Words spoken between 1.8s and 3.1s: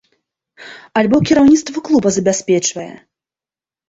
клуба забяспечвае?